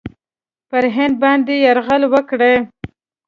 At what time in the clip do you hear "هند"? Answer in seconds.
0.95-1.13